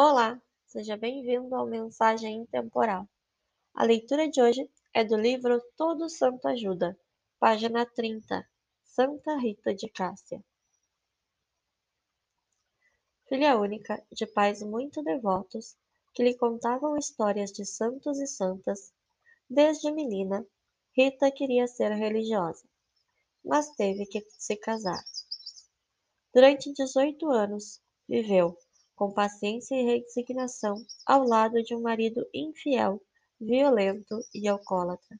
Olá, 0.00 0.40
seja 0.64 0.96
bem-vindo 0.96 1.52
ao 1.56 1.66
Mensagem 1.66 2.42
Intemporal. 2.42 3.08
A 3.74 3.82
leitura 3.82 4.30
de 4.30 4.40
hoje 4.40 4.70
é 4.94 5.02
do 5.02 5.16
livro 5.16 5.60
Todo 5.76 6.08
Santo 6.08 6.46
Ajuda, 6.46 6.96
página 7.40 7.84
30, 7.84 8.48
Santa 8.84 9.36
Rita 9.38 9.74
de 9.74 9.88
Cássia. 9.88 10.40
Filha 13.28 13.58
única 13.58 14.00
de 14.12 14.24
pais 14.24 14.62
muito 14.62 15.02
devotos, 15.02 15.76
que 16.14 16.22
lhe 16.22 16.36
contavam 16.36 16.96
histórias 16.96 17.50
de 17.50 17.64
santos 17.64 18.20
e 18.20 18.26
santas, 18.28 18.92
desde 19.50 19.90
menina, 19.90 20.46
Rita 20.96 21.28
queria 21.32 21.66
ser 21.66 21.90
religiosa, 21.90 22.64
mas 23.44 23.68
teve 23.70 24.06
que 24.06 24.24
se 24.38 24.54
casar. 24.54 25.02
Durante 26.32 26.72
18 26.72 27.28
anos, 27.32 27.82
viveu 28.08 28.56
com 28.98 29.12
paciência 29.12 29.76
e 29.76 29.84
resignação 29.84 30.84
ao 31.06 31.22
lado 31.22 31.62
de 31.62 31.72
um 31.72 31.80
marido 31.80 32.28
infiel, 32.34 33.00
violento 33.40 34.18
e 34.34 34.48
alcoólatra. 34.48 35.16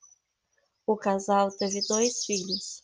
O 0.85 0.97
casal 0.97 1.49
teve 1.53 1.81
dois 1.87 2.25
filhos. 2.25 2.83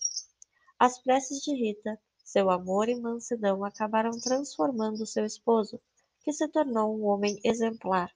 As 0.78 0.96
preces 1.02 1.40
de 1.40 1.52
Rita, 1.52 2.00
seu 2.24 2.48
amor 2.48 2.88
e 2.88 2.94
mansidão 2.94 3.64
acabaram 3.64 4.12
transformando 4.20 5.04
seu 5.04 5.24
esposo, 5.24 5.80
que 6.22 6.32
se 6.32 6.46
tornou 6.46 6.96
um 6.96 7.04
homem 7.06 7.40
exemplar. 7.42 8.12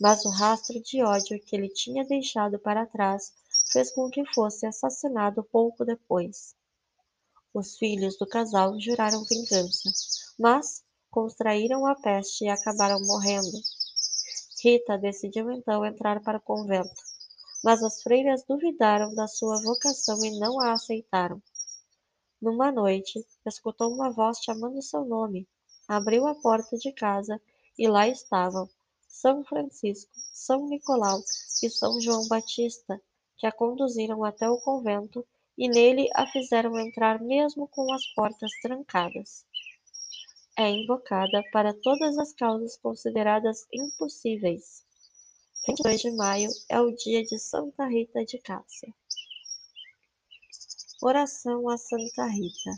Mas 0.00 0.24
o 0.24 0.30
rastro 0.30 0.80
de 0.80 1.02
ódio 1.02 1.38
que 1.38 1.54
ele 1.54 1.68
tinha 1.68 2.02
deixado 2.06 2.58
para 2.58 2.86
trás 2.86 3.30
fez 3.70 3.92
com 3.92 4.08
que 4.08 4.24
fosse 4.32 4.64
assassinado 4.64 5.44
pouco 5.44 5.84
depois. 5.84 6.54
Os 7.52 7.76
filhos 7.76 8.16
do 8.16 8.26
casal 8.26 8.80
juraram 8.80 9.22
vingança, 9.24 9.90
mas 10.38 10.82
contraíram 11.10 11.86
a 11.86 11.94
peste 11.94 12.44
e 12.44 12.48
acabaram 12.48 13.04
morrendo. 13.04 13.58
Rita 14.62 14.96
decidiu 14.96 15.50
então 15.50 15.84
entrar 15.84 16.22
para 16.22 16.38
o 16.38 16.42
convento, 16.42 17.02
mas 17.64 17.82
as 17.82 18.02
freiras 18.02 18.44
duvidaram 18.44 19.14
da 19.14 19.26
sua 19.26 19.60
vocação 19.62 20.24
e 20.24 20.38
não 20.38 20.60
a 20.60 20.72
aceitaram. 20.72 21.42
Numa 22.40 22.70
noite, 22.70 23.26
escutou 23.44 23.92
uma 23.92 24.10
voz 24.10 24.38
chamando 24.38 24.80
seu 24.82 25.04
nome, 25.04 25.48
abriu 25.88 26.26
a 26.26 26.34
porta 26.34 26.76
de 26.76 26.92
casa 26.92 27.40
e 27.78 27.88
lá 27.88 28.06
estavam 28.06 28.68
São 29.08 29.44
Francisco, 29.44 30.12
São 30.32 30.68
Nicolau 30.68 31.20
e 31.62 31.68
São 31.68 32.00
João 32.00 32.28
Batista, 32.28 33.00
que 33.36 33.46
a 33.46 33.52
conduziram 33.52 34.24
até 34.24 34.48
o 34.48 34.60
convento 34.60 35.26
e 35.58 35.68
nele 35.68 36.08
a 36.14 36.26
fizeram 36.26 36.78
entrar 36.78 37.20
mesmo 37.20 37.66
com 37.68 37.92
as 37.92 38.06
portas 38.14 38.50
trancadas 38.62 39.44
é 40.60 40.68
invocada 40.68 41.42
para 41.52 41.72
todas 41.72 42.18
as 42.18 42.34
causas 42.34 42.76
consideradas 42.76 43.66
impossíveis. 43.72 44.84
22 45.66 46.00
de 46.02 46.10
maio 46.10 46.50
é 46.68 46.78
o 46.78 46.94
dia 46.94 47.22
de 47.22 47.38
Santa 47.38 47.86
Rita 47.86 48.22
de 48.26 48.38
Cássia. 48.38 48.92
Oração 51.02 51.66
a 51.70 51.78
Santa 51.78 52.26
Rita. 52.26 52.72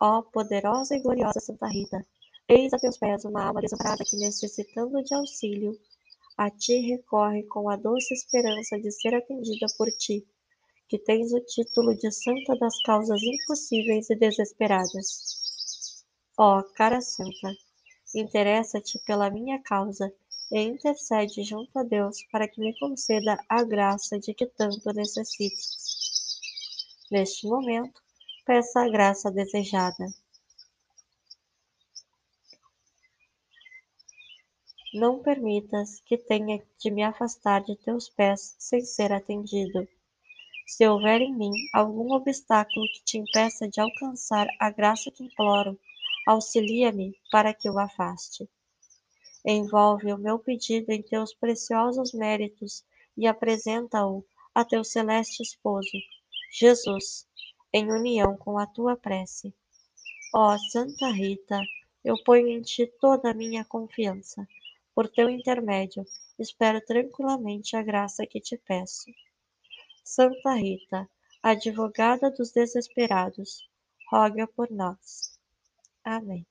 Ó 0.00 0.22
poderosa 0.22 0.94
e 0.94 1.00
gloriosa 1.00 1.40
Santa 1.40 1.66
Rita, 1.66 2.06
eis 2.48 2.72
a 2.72 2.78
teus 2.78 2.96
pés 2.96 3.24
uma 3.24 3.44
alma 3.44 3.60
desamparada 3.60 4.04
que, 4.04 4.16
necessitando 4.16 5.02
de 5.02 5.14
auxílio, 5.14 5.76
a 6.36 6.48
ti 6.48 6.78
recorre 6.78 7.42
com 7.44 7.68
a 7.68 7.74
doce 7.74 8.14
esperança 8.14 8.78
de 8.78 8.92
ser 8.92 9.16
atendida 9.16 9.66
por 9.76 9.88
ti, 9.98 10.24
que 10.88 10.98
tens 10.98 11.32
o 11.32 11.40
título 11.40 11.92
de 11.96 12.12
Santa 12.12 12.56
das 12.56 12.80
Causas 12.82 13.20
Impossíveis 13.20 14.08
e 14.10 14.14
Desesperadas. 14.14 15.43
Ó 16.36 16.64
cara 16.74 17.00
santa, 17.00 17.54
interessa-te 18.12 18.98
pela 19.06 19.30
minha 19.30 19.62
causa 19.62 20.12
e 20.50 20.60
intercede 20.62 21.44
junto 21.44 21.78
a 21.78 21.84
Deus 21.84 22.24
para 22.32 22.48
que 22.48 22.60
me 22.60 22.76
conceda 22.80 23.38
a 23.48 23.62
graça 23.62 24.18
de 24.18 24.34
que 24.34 24.44
tanto 24.44 24.92
necessito. 24.92 25.62
Neste 27.08 27.46
momento, 27.46 28.02
peça 28.44 28.80
a 28.80 28.88
graça 28.88 29.30
desejada. 29.30 30.06
Não 34.92 35.22
permitas 35.22 36.00
que 36.00 36.18
tenha 36.18 36.60
de 36.80 36.90
me 36.90 37.04
afastar 37.04 37.62
de 37.62 37.76
teus 37.76 38.08
pés 38.08 38.56
sem 38.58 38.80
ser 38.80 39.12
atendido. 39.12 39.86
Se 40.66 40.84
houver 40.88 41.20
em 41.20 41.32
mim 41.32 41.52
algum 41.72 42.12
obstáculo 42.12 42.86
que 42.92 43.04
te 43.04 43.18
impeça 43.18 43.68
de 43.68 43.80
alcançar 43.80 44.48
a 44.58 44.70
graça 44.70 45.12
que 45.12 45.22
imploro, 45.22 45.78
auxilia-me 46.26 47.14
para 47.30 47.52
que 47.52 47.68
o 47.68 47.78
afaste. 47.78 48.48
Envolve 49.44 50.12
o 50.12 50.18
meu 50.18 50.38
pedido 50.38 50.90
em 50.90 51.02
teus 51.02 51.34
preciosos 51.34 52.12
méritos 52.12 52.84
e 53.16 53.26
apresenta-o 53.26 54.24
a 54.54 54.64
teu 54.64 54.82
celeste 54.82 55.42
esposo, 55.42 55.98
Jesus, 56.50 57.26
em 57.72 57.90
união 57.90 58.36
com 58.36 58.58
a 58.58 58.66
tua 58.66 58.96
prece. 58.96 59.52
Ó 60.34 60.56
Santa 60.70 61.10
Rita, 61.10 61.60
eu 62.04 62.16
ponho 62.24 62.48
em 62.48 62.62
ti 62.62 62.86
toda 63.00 63.30
a 63.30 63.34
minha 63.34 63.64
confiança. 63.64 64.46
Por 64.94 65.08
teu 65.08 65.28
intermédio, 65.28 66.04
espero 66.38 66.80
tranquilamente 66.80 67.76
a 67.76 67.82
graça 67.82 68.26
que 68.26 68.40
te 68.40 68.56
peço. 68.56 69.10
Santa 70.04 70.54
Rita, 70.54 71.08
advogada 71.42 72.30
dos 72.30 72.52
desesperados, 72.52 73.68
roga 74.10 74.46
por 74.46 74.70
nós. 74.70 75.33
Amém. 76.04 76.46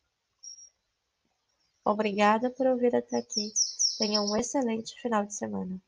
Obrigada 1.85 2.49
por 2.51 2.67
ouvir 2.67 2.93
até 2.93 3.15
aqui. 3.15 3.55
Tenha 3.97 4.21
um 4.21 4.35
excelente 4.35 4.99
final 5.01 5.25
de 5.25 5.33
semana. 5.33 5.79